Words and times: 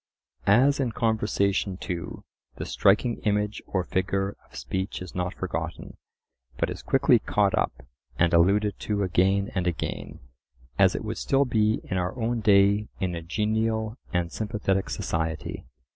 As 0.47 0.79
in 0.79 0.93
conversation 0.93 1.77
too, 1.77 2.23
the 2.55 2.65
striking 2.65 3.17
image 3.17 3.61
or 3.67 3.83
figure 3.83 4.35
of 4.47 4.55
speech 4.55 4.99
is 4.99 5.13
not 5.13 5.35
forgotten, 5.35 5.95
but 6.57 6.71
is 6.71 6.81
quickly 6.81 7.19
caught 7.19 7.53
up, 7.55 7.85
and 8.17 8.33
alluded 8.33 8.79
to 8.79 9.03
again 9.03 9.51
and 9.53 9.67
again; 9.67 10.19
as 10.79 10.95
it 10.95 11.03
would 11.05 11.19
still 11.19 11.45
be 11.45 11.81
in 11.83 11.97
our 11.99 12.19
own 12.19 12.39
day 12.39 12.87
in 12.99 13.13
a 13.13 13.21
genial 13.21 13.95
and 14.11 14.31
sympathetic 14.31 14.89
society. 14.89 15.67